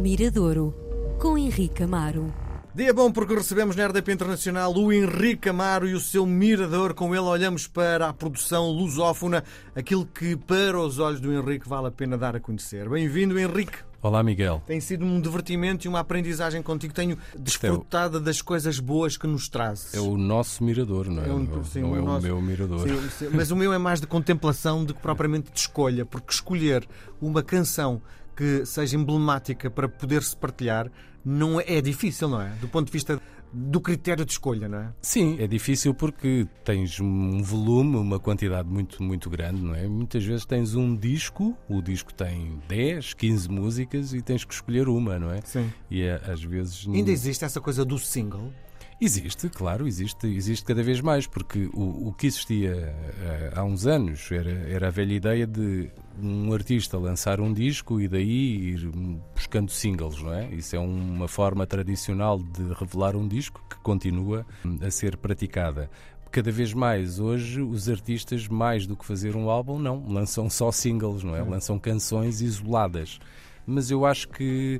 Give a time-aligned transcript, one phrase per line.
[0.00, 0.74] Miradouro,
[1.20, 2.32] com Henrique Amaro.
[2.74, 6.94] Dia bom porque recebemos na RDP Internacional o Henrique Amaro e o seu Mirador.
[6.94, 9.44] Com ele olhamos para a produção lusófona,
[9.74, 12.88] aquilo que para os olhos do Henrique vale a pena dar a conhecer.
[12.88, 13.78] Bem-vindo, Henrique.
[14.02, 14.62] Olá, Miguel.
[14.66, 16.94] Tem sido um divertimento e uma aprendizagem contigo.
[16.94, 19.92] Tenho desfrutado das coisas boas que nos traz.
[19.92, 21.28] É o nosso mirador, não é?
[21.28, 22.88] É um- não sim, não o é o nosso- meu mirador.
[22.88, 26.32] Sim, sim, mas o meu é mais de contemplação do que propriamente de escolha, porque
[26.32, 26.88] escolher
[27.20, 28.00] uma canção
[28.40, 30.90] que seja emblemática para poder-se partilhar
[31.22, 32.48] não é, é difícil, não é?
[32.58, 33.20] Do ponto de vista
[33.52, 34.94] do critério de escolha, não é?
[35.02, 39.86] Sim, é difícil porque tens um volume, uma quantidade muito, muito grande, não é?
[39.86, 44.88] Muitas vezes tens um disco, o disco tem 10, 15 músicas e tens que escolher
[44.88, 45.42] uma, não é?
[45.42, 45.70] Sim.
[45.90, 46.88] E é, às vezes.
[46.88, 48.50] Ainda existe essa coisa do single?
[49.02, 53.86] Existe, claro, existe, existe cada vez mais, porque o, o que existia eh, há uns
[53.86, 55.90] anos era, era a velha ideia de
[56.22, 58.90] um artista lançar um disco e daí ir
[59.34, 60.50] buscando singles, não é?
[60.50, 65.90] Isso é uma forma tradicional de revelar um disco que continua hum, a ser praticada.
[66.30, 70.70] Cada vez mais hoje os artistas, mais do que fazer um álbum, não, lançam só
[70.70, 71.42] singles, não é?
[71.42, 73.18] Lançam canções isoladas.
[73.66, 74.78] Mas eu acho que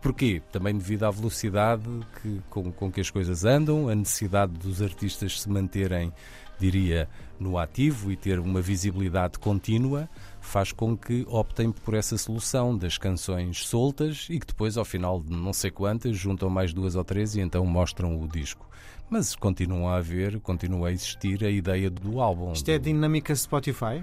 [0.00, 0.42] Porquê?
[0.52, 1.88] Também devido à velocidade
[2.20, 6.12] que, com, com que as coisas andam, a necessidade dos artistas se manterem,
[6.58, 10.08] diria, no ativo e ter uma visibilidade contínua,
[10.40, 15.20] faz com que optem por essa solução das canções soltas e que depois, ao final
[15.20, 18.66] de não sei quantas, juntam mais duas ou três e então mostram o disco.
[19.08, 22.52] Mas continua a haver, continua a existir a ideia do álbum.
[22.52, 24.02] Isto é a dinâmica Spotify?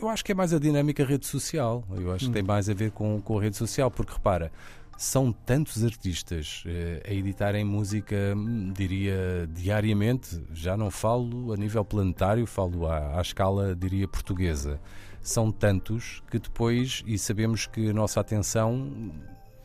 [0.00, 1.84] Eu acho que é mais a dinâmica rede social.
[1.90, 4.50] Eu acho que tem mais a ver com, com a rede social, porque repara,
[4.96, 10.42] são tantos artistas eh, a editarem música, hum, diria, diariamente.
[10.52, 14.80] Já não falo a nível planetário, falo à, à escala, diria, portuguesa.
[15.20, 19.12] São tantos que depois, e sabemos que a nossa atenção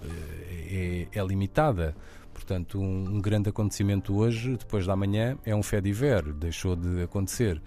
[0.01, 1.95] eh, é, é limitada.
[2.33, 7.03] Portanto, um, um grande acontecimento hoje, depois da manhã, é um fé diver, deixou de
[7.03, 7.61] acontecer.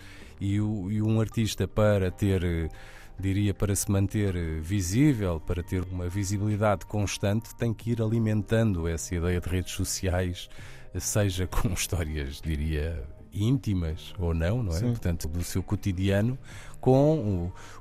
[0.44, 2.68] E, o- e um artista, para ter, eh,
[3.18, 8.88] diria, para se manter eh, visível, para ter uma visibilidade constante, tem que ir alimentando
[8.88, 10.48] essa ideia de redes sociais,
[10.92, 14.78] eh, seja com histórias, diria, íntimas ou não, não é?
[14.78, 14.90] Sim.
[14.90, 16.36] Portanto, do seu cotidiano,
[16.82, 17.14] com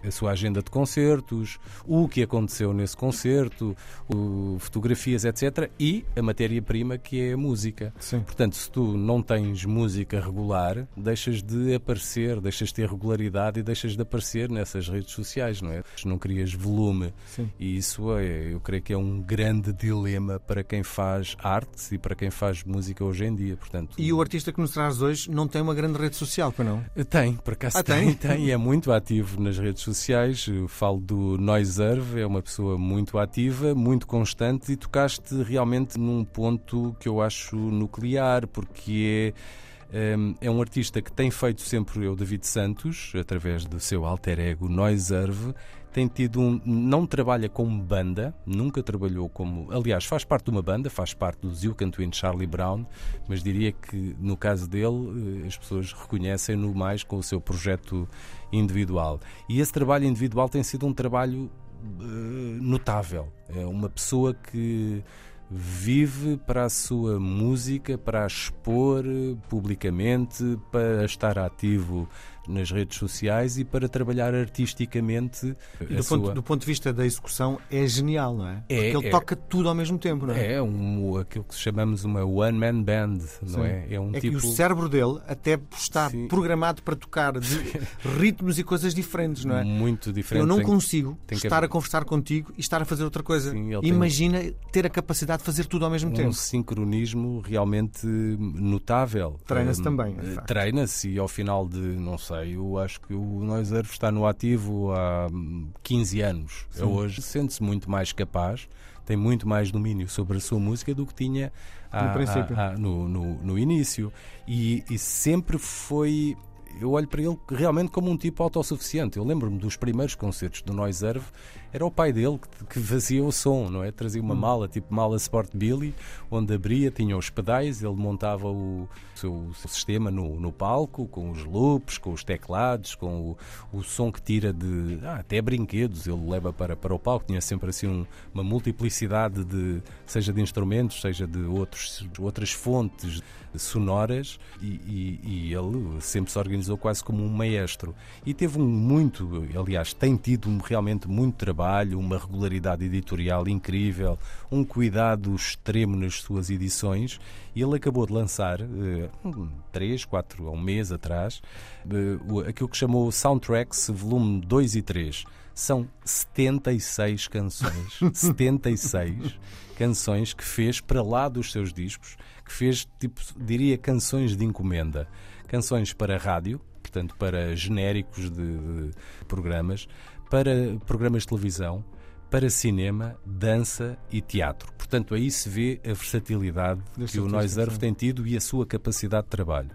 [0.04, 3.76] o- a sua agenda de concertos, o que aconteceu nesse concerto,
[4.08, 5.70] o- fotografias, etc.
[5.80, 7.92] E a matéria-prima que é a música.
[8.00, 8.20] Sim.
[8.22, 13.64] Portanto, se tu não tens música regular, deixas de aparecer, deixas de ter regularidade e
[13.64, 15.84] deixas de aparecer nessas redes sociais, não é?
[16.06, 17.12] Não crias volume.
[17.26, 17.50] Sim.
[17.60, 21.98] E isso é, eu creio que é um grande dilema para quem faz arte e
[21.98, 23.58] para quem faz música hoje em dia.
[23.58, 26.68] Portanto, E o artista que nos traz hoje não tem uma grande rede social, pois
[26.68, 26.84] não?
[27.10, 28.16] tem, por acaso Ah, tem, tem?
[28.38, 30.46] tem, é muito ativo nas redes sociais.
[30.48, 36.24] Eu falo do Noiserve, é uma pessoa muito ativa, muito constante e tocaste realmente num
[36.24, 39.71] ponto que eu acho nuclear, porque é.
[39.94, 44.40] Hum, É um artista que tem feito sempre o David Santos, através do seu alter
[44.40, 45.54] ego Noiserve,
[45.92, 46.60] tem tido um.
[46.66, 49.72] não trabalha como banda, nunca trabalhou como.
[49.72, 52.86] Aliás, faz parte de uma banda, faz parte do Zilkan Twin Charlie Brown,
[53.28, 58.08] mas diria que no caso dele eh, as pessoas reconhecem-no mais com o seu projeto
[58.52, 59.20] individual.
[59.50, 61.52] E esse trabalho individual tem sido um trabalho
[61.84, 63.28] eh, notável.
[63.54, 65.04] É uma pessoa que
[65.52, 69.04] vive para a sua música, para a expor
[69.50, 72.08] publicamente, para estar ativo
[72.52, 76.18] nas redes sociais e para trabalhar artisticamente E do, sua...
[76.20, 78.64] ponto, do ponto de vista da execução é genial, não é?
[78.70, 79.10] É, Porque ele é.
[79.10, 80.54] toca tudo ao mesmo tempo, não é?
[80.54, 83.64] É um, aquilo que chamamos uma one-man band, não Sim.
[83.64, 83.88] é?
[83.92, 84.40] É um É tipo...
[84.40, 86.28] que o cérebro dele até está Sim.
[86.28, 87.34] programado para tocar
[88.20, 89.64] ritmos e coisas diferentes, não é?
[89.64, 90.42] muito diferente.
[90.42, 93.24] Eu não Tem- consigo tem estar haver- a conversar contigo e estar a fazer outra
[93.24, 93.52] coisa.
[93.52, 94.40] Sim, ele tem- Imagina
[94.72, 96.34] ter a capacidade de fazer tudo ao mesmo um tempo.
[96.34, 99.40] sincronismo realmente notável.
[99.46, 100.48] Treina-se Hum, também, facto.
[100.48, 104.92] Treina-se e ao final de, não sei, eu acho que o Noiserve está no ativo
[104.92, 106.68] há hum, 15 anos.
[106.72, 106.84] Sim.
[106.84, 108.68] Hoje sente-se muito mais capaz,
[109.06, 111.52] tem muito mais domínio sobre a sua música do que tinha
[111.94, 112.58] No princípio.
[112.58, 114.12] há- há- no, no- no início.
[114.48, 116.36] E, e sempre foi.
[116.80, 119.18] Eu olho para ele realmente como um tipo autossuficiente.
[119.18, 121.26] Eu lembro-me dos primeiros concertos do Noiserve,
[121.74, 123.92] era o pai dele que, que fazia o som, não é?
[123.92, 124.26] Trazia Hum.
[124.26, 125.94] uma mala, tipo mala Sport Billy,
[126.30, 131.08] onde abria, tinha os pedais, ele montava o seu, o seu sistema no, no palco,
[131.08, 133.32] com os loops, com os teclados, com
[133.72, 137.26] o, o som que tira de ah, até brinquedos, ele leva para, para o palco,
[137.28, 143.22] tinha sempre assim um- uma multiplicidade de, seja de instrumentos, seja de outros, outras fontes
[143.56, 147.96] sonoras e, e- e ele sempre se organizou organizou quase como um maestro.
[148.26, 154.18] E teve um muito, aliás, tem tido um, realmente muito trabalho, uma regularidade editorial incrível,
[154.52, 157.20] um cuidado extremo nas suas edições.
[157.56, 161.42] E ele acabou de lançar, uh, três, quatro, um mês atrás,
[161.86, 168.00] uh, aquilo que chamou Soundtracks Volume 2 e 3 são 76 canções.
[168.14, 169.38] 76
[169.78, 172.16] canções que fez para lá dos seus discos,
[172.46, 175.08] que fez, tipo, diria, canções de encomenda.
[175.52, 178.92] Canções para rádio, portanto, para genéricos de, de
[179.28, 179.86] programas,
[180.30, 181.84] para programas de televisão,
[182.30, 184.72] para cinema, dança e teatro.
[184.78, 189.26] Portanto, aí se vê a versatilidade que o Noiserve tem tido e a sua capacidade
[189.26, 189.72] de trabalho.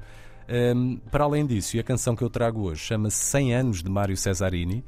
[0.49, 3.91] Um, para além disso, e a canção que eu trago hoje chama-se 100 anos de
[3.91, 4.83] Mário Cesarini,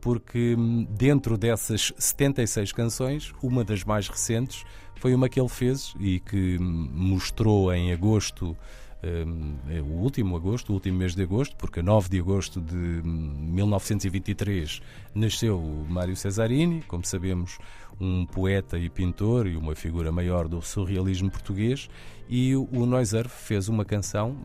[0.00, 4.64] porque hum, dentro dessas 76 canções, uma das mais recentes
[4.96, 8.56] foi uma que ele fez e que hum, mostrou em agosto,
[9.02, 12.74] é o último agosto, o último mês de agosto, porque a 9 de agosto de
[12.74, 17.58] 1923 hum, nasceu Mário Cesarini, como sabemos,
[18.00, 21.88] um poeta e pintor e uma figura maior do surrealismo português,
[22.28, 24.36] e o Noiser fez uma canção,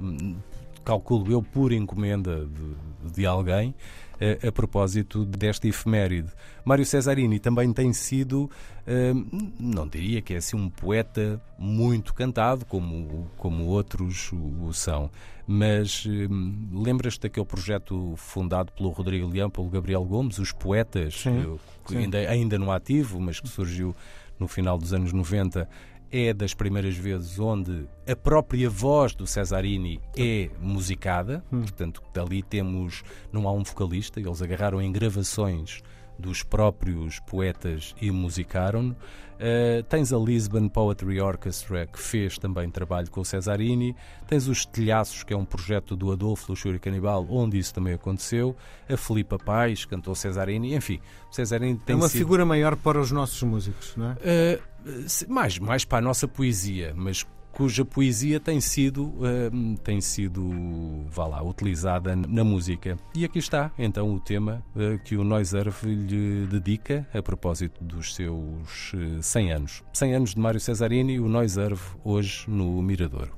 [0.83, 2.75] calculo eu, por encomenda de,
[3.11, 3.73] de alguém,
[4.19, 6.29] a, a propósito desta efeméride.
[6.63, 8.49] Mário Cesarini também tem sido,
[8.87, 15.09] hum, não diria que é assim um poeta muito cantado, como, como outros o, são,
[15.47, 21.59] mas hum, lembras-te daquele projeto fundado pelo Rodrigo Leão, pelo Gabriel Gomes, Os Poetas, sim,
[21.87, 21.97] sim.
[21.97, 23.95] Ainda, ainda no ativo, mas que surgiu
[24.39, 25.67] no final dos anos 90
[26.11, 31.61] é das primeiras vezes onde a própria voz do Cesarini é musicada, hum.
[31.61, 35.81] portanto, dali temos, não há um vocalista, eles agarraram em gravações
[36.17, 38.95] dos próprios poetas e musicaram.
[39.35, 43.93] Uh, tens a Lisbon Poetry Orchestra, que fez também trabalho com o Cesarini.
[44.27, 48.55] Tens os Telhaços, que é um projeto do Adolfo Luxúria Canibal, onde isso também aconteceu.
[48.89, 50.73] A Filipa Paz cantou Cesarini.
[50.73, 52.19] Enfim, Cesarini tem É uma sido...
[52.19, 54.13] figura maior para os nossos músicos, não é?
[54.13, 57.25] Uh, mais, mais para a nossa poesia, mas
[57.55, 62.97] cuja poesia tem sido, uh, tem sido vá lá, utilizada na música.
[63.15, 68.13] E aqui está, então, o tema uh, que o Noiserve lhe dedica a propósito dos
[68.13, 69.83] seus uh, eh, 100 anos.
[69.93, 73.31] 100 anos de Mário Cesarini, o Noiserve hoje no Miradouro.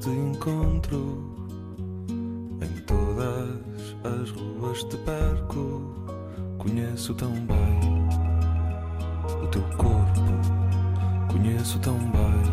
[0.00, 1.39] te encontro,
[7.10, 7.80] Conheço tão bem
[9.42, 10.20] o teu corpo,
[11.28, 12.44] conheço tão bem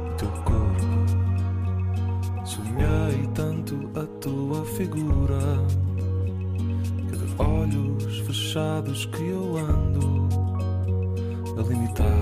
[0.00, 0.84] o teu corpo.
[2.44, 5.38] Sonhei tanto a tua figura
[7.08, 10.28] que de olhos fechados que eu ando
[11.56, 12.13] a limitar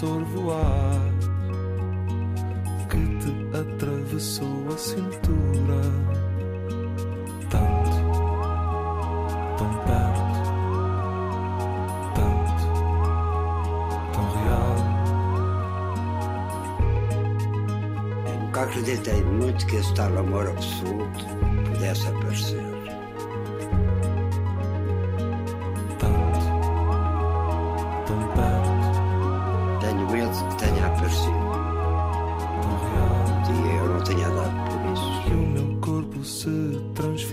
[0.00, 1.12] água e sorvo ar
[2.88, 5.82] que te atravessou a cintura
[7.50, 7.90] tanto,
[9.58, 10.40] tão perto,
[12.14, 12.62] tanto,
[14.12, 14.76] tão real.
[18.40, 21.26] Nunca acreditei muito que esse tal amor absoluto
[21.66, 22.69] pudesse aparecer.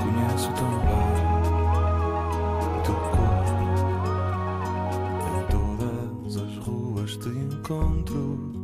[0.00, 0.76] Em todas as ruas
[2.86, 3.78] te encontro.
[5.28, 8.57] Em todas as ruas te perco.